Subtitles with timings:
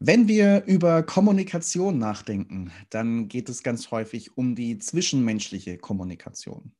[0.00, 6.72] Wenn wir über Kommunikation nachdenken, dann geht es ganz häufig um die zwischenmenschliche Kommunikation.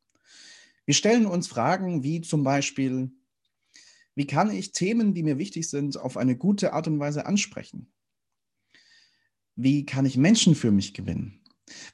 [0.86, 3.10] Wir stellen uns Fragen wie zum Beispiel,
[4.14, 7.92] wie kann ich Themen, die mir wichtig sind, auf eine gute Art und Weise ansprechen?
[9.56, 11.42] Wie kann ich Menschen für mich gewinnen?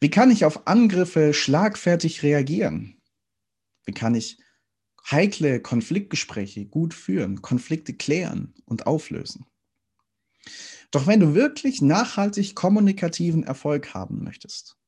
[0.00, 3.00] Wie kann ich auf Angriffe schlagfertig reagieren?
[3.86, 4.38] Wie kann ich
[5.11, 9.46] heikle Konfliktgespräche gut führen, Konflikte klären und auflösen?
[10.95, 14.79] Doch wenn du wirklich nachhaltig kommunikativen Erfolg haben möchtest,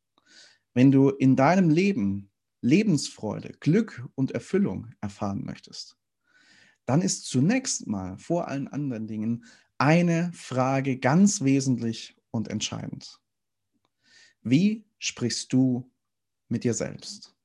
[0.73, 5.97] wenn du in deinem Leben Lebensfreude, Glück und Erfüllung erfahren möchtest,
[6.85, 9.47] dann ist zunächst mal vor allen anderen Dingen
[9.79, 13.21] eine Frage ganz wesentlich und entscheidend.
[14.43, 15.91] Wie sprichst du
[16.49, 17.36] mit dir selbst?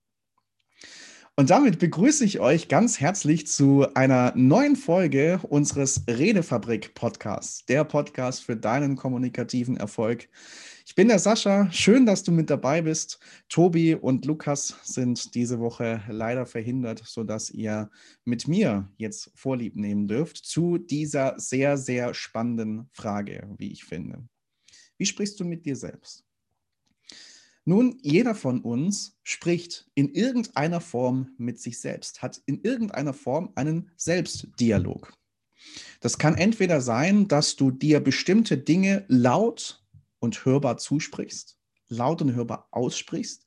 [1.42, 7.84] Und damit begrüße ich euch ganz herzlich zu einer neuen Folge unseres Redefabrik Podcasts, der
[7.84, 10.30] Podcast für deinen kommunikativen Erfolg.
[10.86, 13.20] Ich bin der Sascha, schön, dass du mit dabei bist.
[13.50, 17.90] Tobi und Lukas sind diese Woche leider verhindert, sodass ihr
[18.24, 24.24] mit mir jetzt Vorlieb nehmen dürft zu dieser sehr, sehr spannenden Frage, wie ich finde.
[25.00, 26.24] Wie sprichst du mit dir selbst?
[27.64, 33.52] Nun, jeder von uns spricht in irgendeiner Form mit sich selbst, hat in irgendeiner Form
[33.56, 35.14] einen Selbstdialog.
[36.00, 39.86] Das kann entweder sein, dass du dir bestimmte Dinge laut
[40.20, 43.46] und hörbar zusprichst, laut und hörbar aussprichst,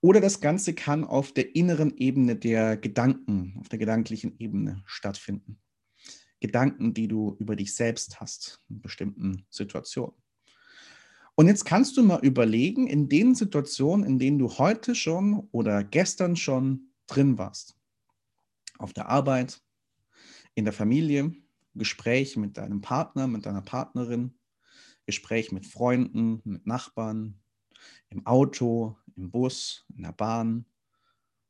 [0.00, 5.58] oder das Ganze kann auf der inneren Ebene der Gedanken, auf der gedanklichen Ebene stattfinden.
[6.40, 10.23] Gedanken, die du über dich selbst hast in bestimmten Situationen.
[11.36, 15.82] Und jetzt kannst du mal überlegen, in den Situationen, in denen du heute schon oder
[15.82, 17.76] gestern schon drin warst.
[18.78, 19.60] Auf der Arbeit,
[20.54, 21.32] in der Familie,
[21.74, 24.38] Gespräch mit deinem Partner, mit deiner Partnerin,
[25.06, 27.40] Gespräch mit Freunden, mit Nachbarn,
[28.10, 30.66] im Auto, im Bus, in der Bahn,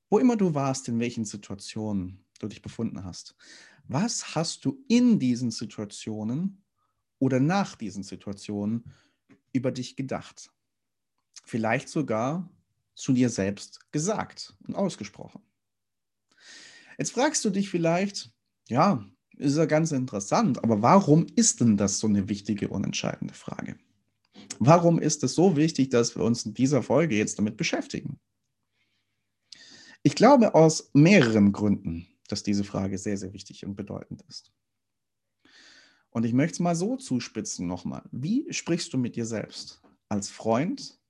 [0.08, 3.36] wo immer du warst, in welchen Situationen du dich befunden hast.
[3.86, 6.64] Was hast du in diesen Situationen
[7.18, 8.84] oder nach diesen Situationen
[9.54, 10.50] über dich gedacht.
[11.44, 12.50] Vielleicht sogar
[12.94, 15.42] zu dir selbst gesagt und ausgesprochen.
[16.98, 18.30] Jetzt fragst du dich vielleicht,
[18.68, 19.04] ja,
[19.36, 23.76] ist ja ganz interessant, aber warum ist denn das so eine wichtige und entscheidende Frage?
[24.58, 28.20] Warum ist es so wichtig, dass wir uns in dieser Folge jetzt damit beschäftigen?
[30.02, 34.52] Ich glaube aus mehreren Gründen, dass diese Frage sehr, sehr wichtig und bedeutend ist.
[36.14, 38.04] Und ich möchte es mal so zuspitzen nochmal.
[38.12, 39.82] Wie sprichst du mit dir selbst?
[40.08, 41.00] Als Freund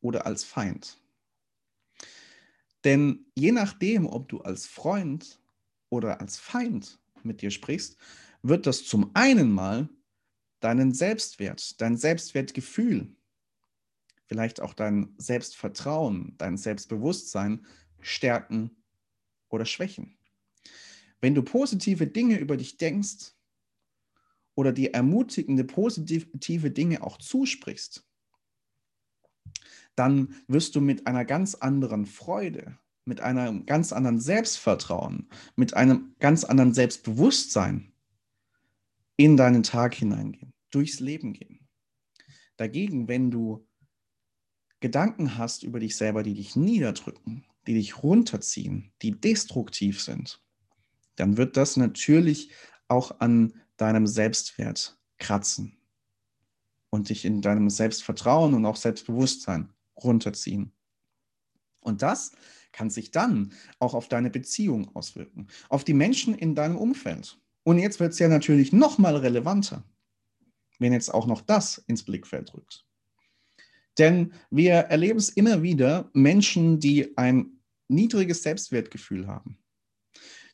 [0.00, 1.00] oder als Feind?
[2.84, 5.40] Denn je nachdem, ob du als Freund
[5.88, 7.96] oder als Feind mit dir sprichst,
[8.42, 9.88] wird das zum einen mal
[10.60, 13.16] deinen Selbstwert, dein Selbstwertgefühl,
[14.26, 17.66] vielleicht auch dein Selbstvertrauen, dein Selbstbewusstsein
[18.00, 18.70] stärken
[19.48, 20.16] oder schwächen.
[21.20, 23.32] Wenn du positive Dinge über dich denkst,
[24.54, 28.06] oder dir ermutigende, positive Dinge auch zusprichst,
[29.94, 36.14] dann wirst du mit einer ganz anderen Freude, mit einem ganz anderen Selbstvertrauen, mit einem
[36.18, 37.92] ganz anderen Selbstbewusstsein
[39.16, 41.68] in deinen Tag hineingehen, durchs Leben gehen.
[42.56, 43.66] Dagegen, wenn du
[44.80, 50.40] Gedanken hast über dich selber, die dich niederdrücken, die dich runterziehen, die destruktiv sind,
[51.16, 52.50] dann wird das natürlich
[52.88, 55.76] auch an deinem Selbstwert kratzen
[56.90, 60.70] und dich in deinem Selbstvertrauen und auch Selbstbewusstsein runterziehen.
[61.80, 62.30] Und das
[62.70, 67.40] kann sich dann auch auf deine Beziehung auswirken, auf die Menschen in deinem Umfeld.
[67.64, 69.82] Und jetzt wird es ja natürlich noch mal relevanter,
[70.78, 72.86] wenn jetzt auch noch das ins Blickfeld rückt.
[73.98, 79.58] Denn wir erleben es immer wieder, Menschen, die ein niedriges Selbstwertgefühl haben,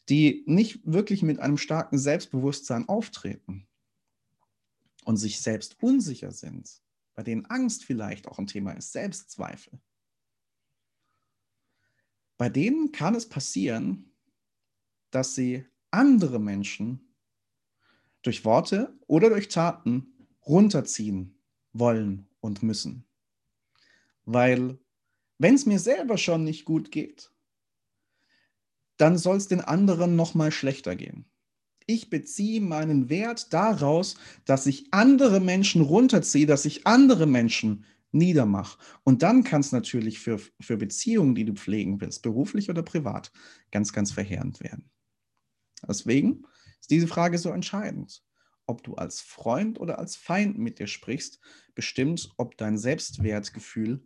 [0.09, 3.67] die nicht wirklich mit einem starken Selbstbewusstsein auftreten
[5.05, 6.83] und sich selbst unsicher sind,
[7.15, 9.81] bei denen Angst vielleicht auch ein Thema ist, Selbstzweifel.
[12.37, 14.13] Bei denen kann es passieren,
[15.11, 17.15] dass sie andere Menschen
[18.23, 21.39] durch Worte oder durch Taten runterziehen
[21.73, 23.05] wollen und müssen.
[24.25, 24.79] Weil
[25.39, 27.33] wenn es mir selber schon nicht gut geht,
[28.99, 31.27] dann soll es den anderen noch mal schlechter gehen.
[31.87, 38.79] Ich beziehe meinen Wert daraus, dass ich andere Menschen runterziehe, dass ich andere Menschen niedermache.
[39.05, 43.33] Und dann kann es natürlich für, für Beziehungen, die du pflegen willst, beruflich oder privat,
[43.71, 44.91] ganz, ganz verheerend werden.
[45.89, 46.45] Deswegen
[46.81, 48.23] ist diese Frage so entscheidend.
[48.67, 51.41] ob du als Freund oder als Feind mit dir sprichst,
[51.75, 54.05] bestimmt, ob dein Selbstwertgefühl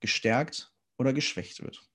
[0.00, 1.89] gestärkt oder geschwächt wird.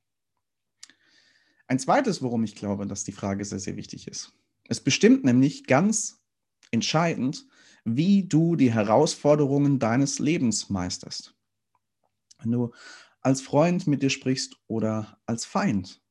[1.68, 4.34] Ein zweites, worum ich glaube, dass die Frage sehr, sehr wichtig ist.
[4.68, 6.24] Es bestimmt nämlich ganz
[6.72, 7.46] entscheidend,
[7.84, 11.36] wie du die Herausforderungen deines Lebens meisterst.
[12.40, 12.72] Wenn du
[13.22, 16.02] als Freund mit dir sprichst oder als Feind,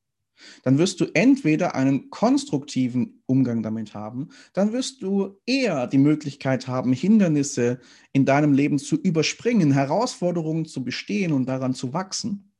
[0.63, 6.67] dann wirst du entweder einen konstruktiven Umgang damit haben, dann wirst du eher die Möglichkeit
[6.67, 7.79] haben, Hindernisse
[8.11, 12.53] in deinem Leben zu überspringen, Herausforderungen zu bestehen und daran zu wachsen.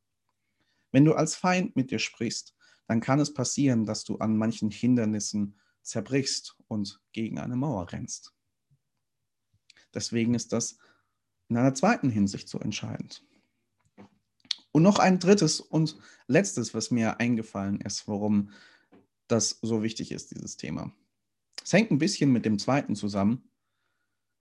[0.92, 2.55] Wenn du als Feind mit dir sprichst,
[2.88, 8.34] dann kann es passieren, dass du an manchen Hindernissen zerbrichst und gegen eine Mauer rennst.
[9.94, 10.78] Deswegen ist das
[11.48, 13.24] in einer zweiten Hinsicht so entscheidend.
[14.72, 15.98] Und noch ein drittes und
[16.28, 18.52] letztes, was mir eingefallen ist, warum
[19.28, 20.94] das so wichtig ist, dieses Thema.
[21.64, 23.50] Es hängt ein bisschen mit dem zweiten zusammen.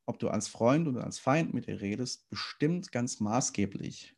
[0.07, 4.15] Ob du als Freund oder als Feind mit dir redest, bestimmt ganz maßgeblich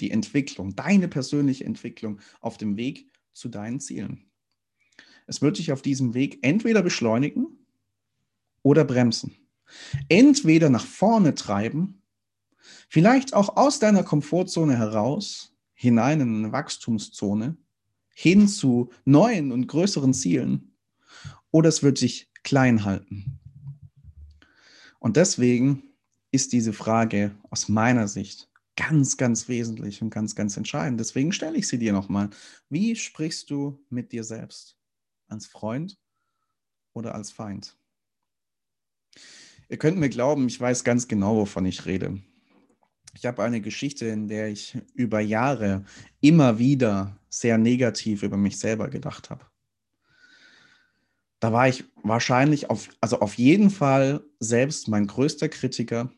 [0.00, 4.30] die Entwicklung, deine persönliche Entwicklung auf dem Weg zu deinen Zielen.
[5.26, 7.66] Es wird dich auf diesem Weg entweder beschleunigen
[8.62, 9.36] oder bremsen.
[10.08, 12.02] Entweder nach vorne treiben,
[12.88, 17.56] vielleicht auch aus deiner Komfortzone heraus, hinein in eine Wachstumszone,
[18.14, 20.76] hin zu neuen und größeren Zielen,
[21.50, 23.38] oder es wird dich klein halten.
[24.98, 25.82] Und deswegen
[26.30, 30.98] ist diese Frage aus meiner Sicht ganz, ganz wesentlich und ganz, ganz entscheidend.
[31.00, 32.30] Deswegen stelle ich sie dir nochmal.
[32.68, 34.78] Wie sprichst du mit dir selbst?
[35.28, 35.98] Als Freund
[36.92, 37.76] oder als Feind?
[39.68, 42.20] Ihr könnt mir glauben, ich weiß ganz genau, wovon ich rede.
[43.14, 45.84] Ich habe eine Geschichte, in der ich über Jahre
[46.20, 49.46] immer wieder sehr negativ über mich selber gedacht habe.
[51.40, 56.12] Da war ich wahrscheinlich auf, also auf jeden Fall selbst mein größter Kritiker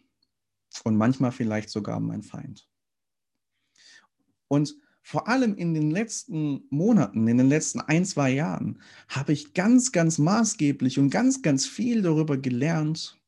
[0.84, 2.68] und manchmal vielleicht sogar mein Feind.
[4.48, 9.52] Und vor allem in den letzten Monaten, in den letzten ein, zwei Jahren, habe ich
[9.52, 13.20] ganz, ganz maßgeblich und ganz, ganz viel darüber gelernt,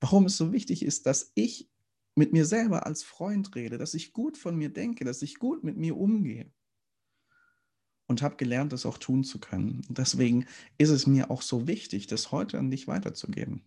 [0.00, 1.68] warum es so wichtig ist, dass ich
[2.14, 5.64] mit mir selber als Freund rede, dass ich gut von mir denke, dass ich gut
[5.64, 6.52] mit mir umgehe.
[8.06, 9.82] Und habe gelernt, das auch tun zu können.
[9.88, 10.46] deswegen
[10.78, 13.64] ist es mir auch so wichtig, das heute an dich weiterzugeben.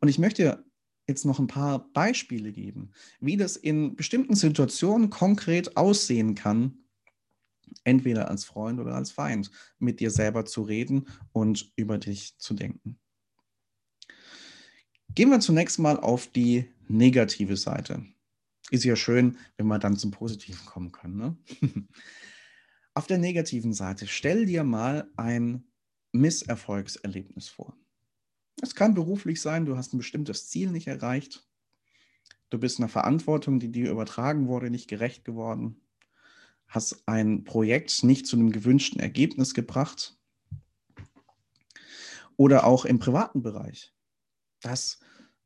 [0.00, 0.64] Und ich möchte
[1.06, 6.78] jetzt noch ein paar Beispiele geben, wie das in bestimmten Situationen konkret aussehen kann,
[7.84, 12.54] entweder als Freund oder als Feind, mit dir selber zu reden und über dich zu
[12.54, 12.98] denken.
[15.14, 18.04] Gehen wir zunächst mal auf die negative Seite.
[18.70, 21.16] Ist ja schön, wenn wir dann zum Positiven kommen können.
[21.16, 21.36] Ne?
[22.94, 25.64] auf der negativen Seite, stell dir mal ein
[26.12, 27.76] Misserfolgserlebnis vor.
[28.62, 31.46] Es kann beruflich sein, du hast ein bestimmtes Ziel nicht erreicht.
[32.50, 35.80] Du bist einer Verantwortung, die dir übertragen wurde, nicht gerecht geworden.
[36.68, 40.16] Hast ein Projekt nicht zu einem gewünschten Ergebnis gebracht.
[42.36, 43.94] Oder auch im privaten Bereich.
[44.60, 45.00] Dass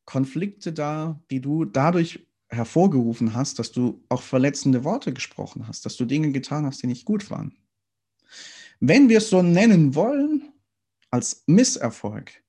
[0.05, 5.97] Konflikte da, die du dadurch hervorgerufen hast, dass du auch verletzende Worte gesprochen hast, dass
[5.97, 7.57] du Dinge getan hast, die nicht gut waren.
[8.81, 10.53] Wenn wir es so nennen wollen,
[11.11, 12.43] als Misserfolg,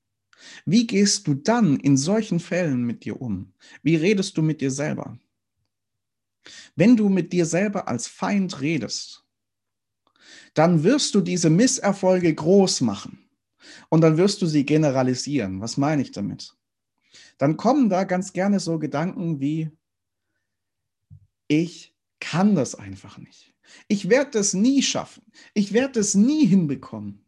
[0.66, 3.54] wie gehst du dann in solchen Fällen mit dir um?
[3.84, 5.18] Wie redest du mit dir selber?
[6.76, 9.26] Wenn du mit dir selber als Feind redest,
[10.54, 13.30] dann wirst du diese Misserfolge groß machen
[13.90, 15.62] und dann wirst du sie generalisieren.
[15.62, 16.56] Was meine ich damit?
[17.38, 19.72] Dann kommen da ganz gerne so Gedanken wie,
[21.48, 23.54] ich kann das einfach nicht.
[23.88, 25.24] Ich werde das nie schaffen.
[25.54, 27.26] Ich werde das nie hinbekommen.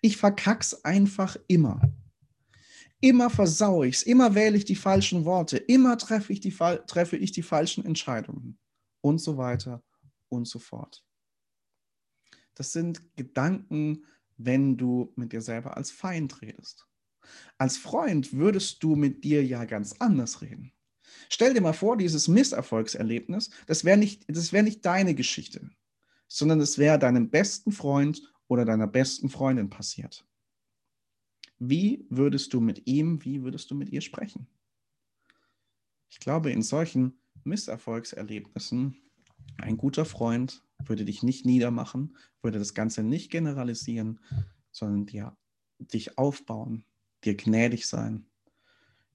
[0.00, 1.80] Ich verkack's einfach immer.
[3.00, 7.16] Immer versaue ich es, immer wähle ich die falschen Worte, immer treffe ich, die, treffe
[7.16, 8.58] ich die falschen Entscheidungen
[9.00, 9.84] und so weiter
[10.28, 11.04] und so fort.
[12.54, 14.04] Das sind Gedanken,
[14.36, 16.88] wenn du mit dir selber als Feind redest.
[17.56, 20.72] Als Freund würdest du mit dir ja ganz anders reden.
[21.28, 25.70] Stell dir mal vor, dieses Misserfolgserlebnis, das wäre nicht, wär nicht deine Geschichte,
[26.26, 30.26] sondern es wäre deinem besten Freund oder deiner besten Freundin passiert.
[31.58, 34.46] Wie würdest du mit ihm, wie würdest du mit ihr sprechen?
[36.08, 38.96] Ich glaube, in solchen Misserfolgserlebnissen,
[39.58, 44.20] ein guter Freund würde dich nicht niedermachen, würde das Ganze nicht generalisieren,
[44.70, 45.36] sondern dir,
[45.78, 46.84] dich aufbauen,
[47.24, 48.26] dir gnädig sein,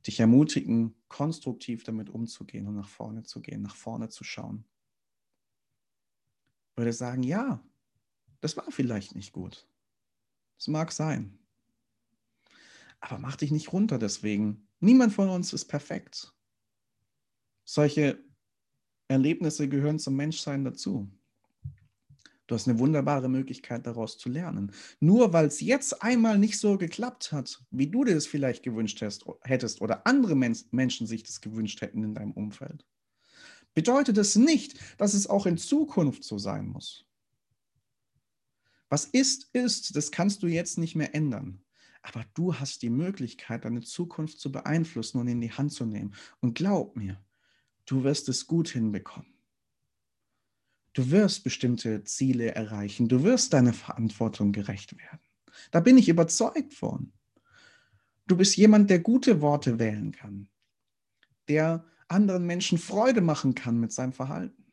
[0.06, 4.66] dich ermutigen, konstruktiv damit umzugehen und nach vorne zu gehen, nach vorne zu schauen.
[6.76, 7.64] Würde sagen, ja,
[8.42, 9.68] das war vielleicht nicht gut.
[10.58, 11.40] Es mag sein.
[13.04, 14.66] Aber mach dich nicht runter deswegen.
[14.80, 16.34] Niemand von uns ist perfekt.
[17.66, 18.24] Solche
[19.10, 21.12] Erlebnisse gehören zum Menschsein dazu.
[22.48, 24.72] Du hast eine wunderbare Möglichkeit, daraus zu lernen.
[25.02, 29.04] Nur weil es jetzt einmal nicht so geklappt hat, wie du dir es vielleicht gewünscht
[29.42, 32.86] hättest oder andere Men Menschen sich das gewünscht hätten in deinem Umfeld,
[33.74, 37.06] bedeutet es nicht, dass es auch in Zukunft so sein muss.
[38.88, 41.63] Was ist, ist, das kannst du jetzt nicht mehr ändern.
[42.04, 46.14] Aber du hast die Möglichkeit, deine Zukunft zu beeinflussen und in die Hand zu nehmen.
[46.42, 47.24] Und glaub mir,
[47.86, 49.34] du wirst es gut hinbekommen.
[50.92, 53.08] Du wirst bestimmte Ziele erreichen.
[53.08, 55.22] Du wirst deiner Verantwortung gerecht werden.
[55.72, 57.14] Da bin ich überzeugt von.
[58.28, 60.50] Du bist jemand, der gute Worte wählen kann,
[61.48, 64.64] der anderen Menschen Freude machen kann mit seinem Verhalten.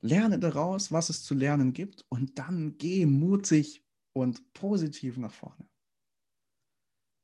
[0.00, 5.68] Lerne daraus, was es zu lernen gibt und dann geh mutig und positiv nach vorne.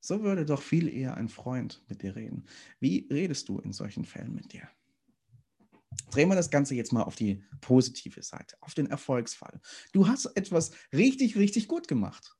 [0.00, 2.44] So würde doch viel eher ein Freund mit dir reden.
[2.78, 4.68] Wie redest du in solchen Fällen mit dir?
[6.10, 9.60] Drehen wir das Ganze jetzt mal auf die positive Seite, auf den Erfolgsfall.
[9.92, 12.36] Du hast etwas richtig, richtig gut gemacht.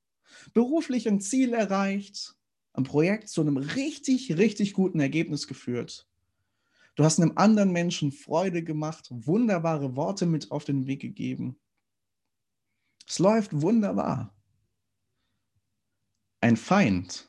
[0.53, 2.37] Beruflich ein Ziel erreicht,
[2.75, 6.09] ein Projekt zu einem richtig, richtig guten Ergebnis geführt.
[6.95, 11.59] Du hast einem anderen Menschen Freude gemacht, wunderbare Worte mit auf den Weg gegeben.
[13.09, 14.36] Es läuft wunderbar.
[16.47, 17.29] Ein Feind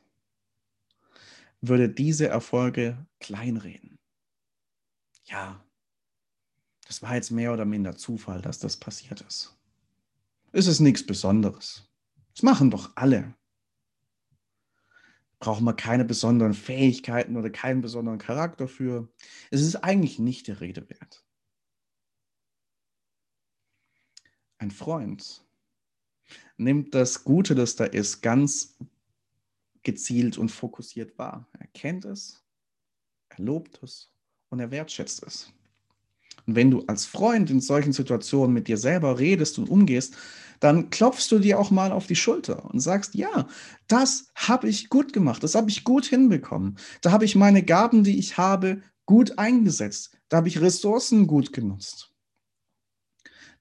[1.59, 3.97] würde diese Erfolge kleinreden.
[5.23, 5.65] Ja,
[6.85, 9.57] das war jetzt mehr oder minder Zufall, dass das passiert ist.
[10.51, 11.89] Es ist nichts Besonderes.
[12.35, 13.33] Das machen doch alle.
[15.39, 19.11] Brauchen wir keine besonderen Fähigkeiten oder keinen besonderen Charakter für.
[19.49, 21.25] Es ist eigentlich nicht der Rede wert.
[24.59, 25.43] Ein Freund
[26.57, 28.77] nimmt das Gute, das da ist, ganz
[29.87, 31.47] gezielt und fokussiert wahr.
[31.57, 32.43] Er kennt es,
[33.29, 34.11] er lobt es
[34.49, 35.51] und er wertschätzt es.
[36.45, 40.15] Und wenn du als Freund in solchen Situationen mit dir selber redest und umgehst,
[40.59, 43.47] dann klopfst du dir auch mal auf die Schulter und sagst, ja,
[43.87, 46.77] das habe ich gut gemacht, das habe ich gut hinbekommen.
[47.01, 50.17] Da habe ich meine Gaben, die ich habe, gut eingesetzt.
[50.27, 52.13] Da habe ich Ressourcen gut genutzt.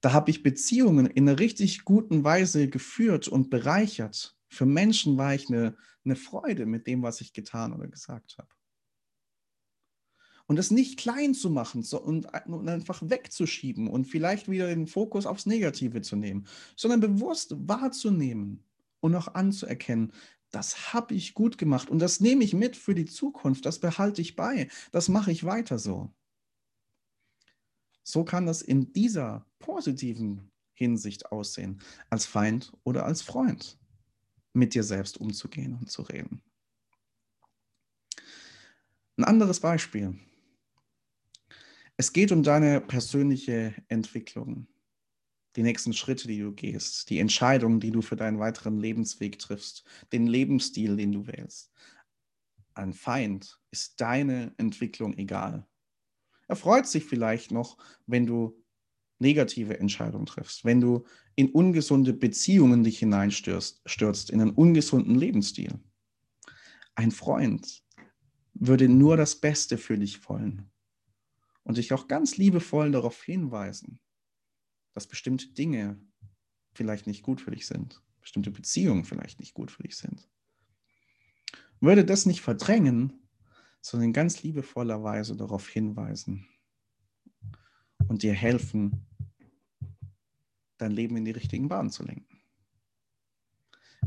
[0.00, 4.35] Da habe ich Beziehungen in einer richtig guten Weise geführt und bereichert.
[4.48, 8.48] Für Menschen war ich eine, eine Freude mit dem, was ich getan oder gesagt habe.
[10.46, 14.86] Und das nicht klein zu machen so, und, und einfach wegzuschieben und vielleicht wieder den
[14.86, 18.64] Fokus aufs Negative zu nehmen, sondern bewusst wahrzunehmen
[19.00, 20.12] und auch anzuerkennen,
[20.50, 24.22] das habe ich gut gemacht und das nehme ich mit für die Zukunft, das behalte
[24.22, 26.14] ich bei, das mache ich weiter so.
[28.04, 33.78] So kann das in dieser positiven Hinsicht aussehen, als Feind oder als Freund
[34.56, 36.42] mit dir selbst umzugehen und zu reden.
[39.16, 40.18] Ein anderes Beispiel.
[41.96, 44.66] Es geht um deine persönliche Entwicklung,
[45.56, 49.84] die nächsten Schritte, die du gehst, die Entscheidungen, die du für deinen weiteren Lebensweg triffst,
[50.12, 51.72] den Lebensstil, den du wählst.
[52.74, 55.66] Ein Feind ist deine Entwicklung egal.
[56.48, 58.62] Er freut sich vielleicht noch, wenn du
[59.18, 61.04] negative Entscheidungen triffst, wenn du
[61.34, 65.78] in ungesunde Beziehungen dich hineinstürzt, stürzt, in einen ungesunden Lebensstil.
[66.94, 67.82] Ein Freund
[68.54, 70.70] würde nur das Beste für dich wollen
[71.62, 74.00] und dich auch ganz liebevoll darauf hinweisen,
[74.94, 76.00] dass bestimmte Dinge
[76.72, 80.28] vielleicht nicht gut für dich sind, bestimmte Beziehungen vielleicht nicht gut für dich sind.
[81.80, 83.12] Würde das nicht verdrängen,
[83.80, 86.46] sondern in ganz liebevoller Weise darauf hinweisen
[88.08, 89.06] und dir helfen,
[90.78, 92.40] dein Leben in die richtigen Bahnen zu lenken.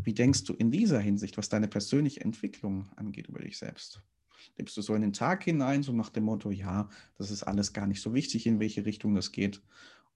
[0.01, 4.01] Wie denkst du in dieser Hinsicht, was deine persönliche Entwicklung angeht über dich selbst?
[4.57, 7.73] lebst du so in den Tag hinein, so nach dem Motto, ja, das ist alles
[7.73, 9.61] gar nicht so wichtig, in welche Richtung das geht?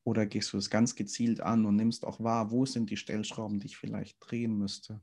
[0.03, 3.59] Oder gehst du es ganz gezielt an und nimmst auch wahr, wo sind die Stellschrauben,
[3.59, 5.01] die ich vielleicht drehen müsste?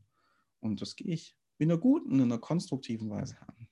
[0.60, 3.66] Und das gehe ich in einer guten, in einer konstruktiven Weise an.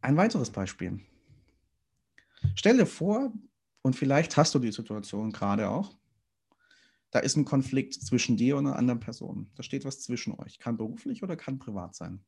[0.00, 1.00] Ein weiteres Beispiel.
[2.54, 3.32] Stell dir vor,
[3.82, 5.96] und vielleicht hast du die Situation gerade auch,
[7.10, 9.50] da ist ein Konflikt zwischen dir und einer anderen Person.
[9.54, 10.58] Da steht was zwischen euch.
[10.58, 12.24] Kann beruflich oder kann privat sein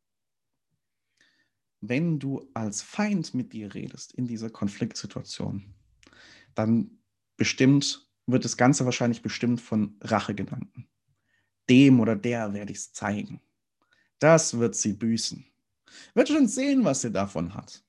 [1.89, 5.75] wenn du als Feind mit dir redest in dieser Konfliktsituation,
[6.55, 6.99] dann
[7.37, 10.89] bestimmt wird das Ganze wahrscheinlich bestimmt von Rachegedanken.
[11.69, 13.41] Dem oder der werde ich es zeigen.
[14.19, 15.45] Das wird sie büßen.
[16.15, 17.84] Wird schon sehen, was sie davon hat.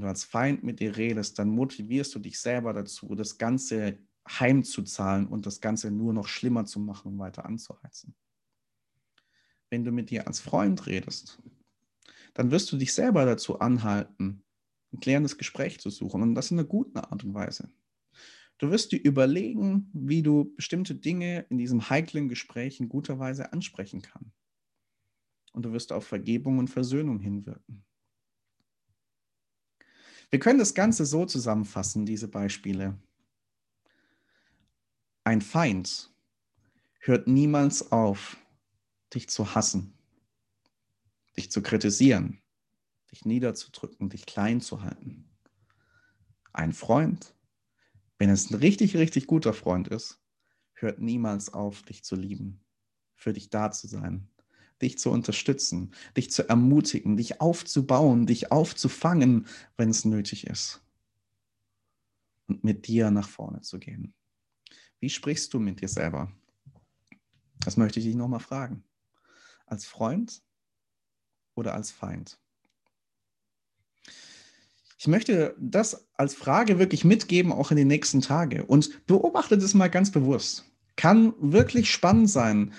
[0.00, 3.98] Wenn du als Feind mit dir redest, dann motivierst du dich selber dazu, das Ganze
[4.26, 8.14] heimzuzahlen und das Ganze nur noch schlimmer zu machen und weiter anzuheizen.
[9.68, 11.42] Wenn du mit dir als Freund redest,
[12.32, 14.42] dann wirst du dich selber dazu anhalten,
[14.90, 17.70] ein klärendes Gespräch zu suchen und das in einer guten Art und Weise.
[18.56, 23.52] Du wirst dir überlegen, wie du bestimmte Dinge in diesem heiklen Gespräch in guter Weise
[23.52, 24.34] ansprechen kannst.
[25.52, 27.84] Und du wirst auf Vergebung und Versöhnung hinwirken.
[30.30, 32.96] Wir können das Ganze so zusammenfassen, diese Beispiele.
[35.24, 36.14] Ein Feind
[37.00, 38.36] hört niemals auf,
[39.12, 39.92] dich zu hassen,
[41.36, 42.40] dich zu kritisieren,
[43.10, 45.28] dich niederzudrücken, dich klein zu halten.
[46.52, 47.34] Ein Freund,
[48.18, 50.22] wenn es ein richtig, richtig guter Freund ist,
[50.74, 52.64] hört niemals auf, dich zu lieben,
[53.16, 54.29] für dich da zu sein,
[54.82, 59.46] dich zu unterstützen, dich zu ermutigen, dich aufzubauen, dich aufzufangen,
[59.76, 60.82] wenn es nötig ist.
[62.46, 64.14] Und mit dir nach vorne zu gehen.
[64.98, 66.32] Wie sprichst du mit dir selber?
[67.60, 68.84] Das möchte ich dich nochmal fragen.
[69.66, 70.42] Als Freund
[71.54, 72.38] oder als Feind?
[74.98, 78.60] Ich möchte das als Frage wirklich mitgeben, auch in den nächsten Tagen.
[78.60, 80.66] Und beobachte das mal ganz bewusst.
[80.96, 82.74] Kann wirklich spannend sein,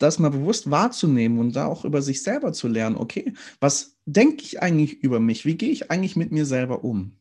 [0.00, 2.96] das mal bewusst wahrzunehmen und da auch über sich selber zu lernen.
[2.96, 5.44] Okay, was denke ich eigentlich über mich?
[5.44, 7.18] Wie gehe ich eigentlich mit mir selber um?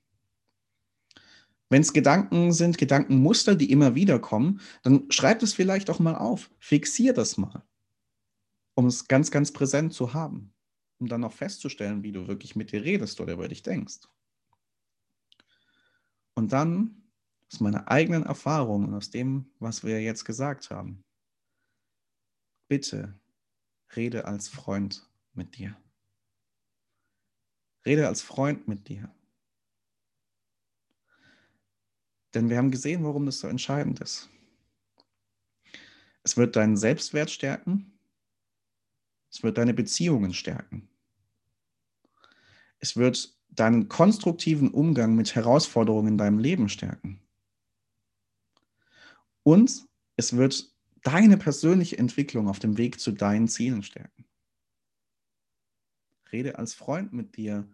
[1.69, 6.15] Wenn es Gedanken sind, Gedankenmuster, die immer wieder kommen, dann schreib es vielleicht auch mal
[6.15, 6.49] auf.
[6.57, 7.63] Fixier das mal,
[8.75, 10.53] um es ganz, ganz präsent zu haben,
[10.99, 13.99] um dann auch festzustellen, wie du wirklich mit dir redest oder über dich denkst.
[16.33, 17.03] Und dann
[17.51, 21.03] aus meiner eigenen Erfahrung und aus dem, was wir jetzt gesagt haben,
[22.69, 23.19] bitte
[23.97, 25.75] rede als Freund mit dir.
[27.85, 29.13] Rede als Freund mit dir.
[32.33, 34.29] Denn wir haben gesehen, warum das so entscheidend ist.
[36.23, 37.97] Es wird deinen Selbstwert stärken.
[39.31, 40.87] Es wird deine Beziehungen stärken.
[42.77, 47.19] Es wird deinen konstruktiven Umgang mit Herausforderungen in deinem Leben stärken.
[49.43, 50.71] Und es wird
[51.03, 54.25] deine persönliche Entwicklung auf dem Weg zu deinen Zielen stärken.
[56.31, 57.67] Rede als Freund mit dir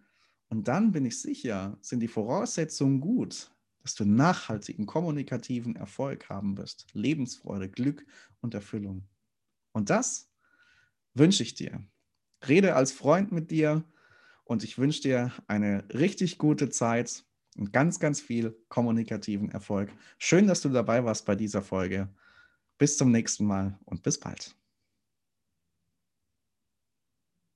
[0.48, 3.50] und dann bin ich sicher, sind die Voraussetzungen gut,
[3.82, 8.04] dass du nachhaltigen kommunikativen Erfolg haben wirst, Lebensfreude, Glück
[8.40, 9.08] und Erfüllung.
[9.72, 10.30] Und das
[11.14, 11.84] wünsche ich dir.
[12.46, 13.84] Rede als Freund mit dir
[14.44, 17.24] und ich wünsche dir eine richtig gute Zeit
[17.56, 19.90] und ganz, ganz viel kommunikativen Erfolg.
[20.18, 22.08] Schön, dass du dabei warst bei dieser Folge.
[22.78, 24.54] Bis zum nächsten Mal und bis bald.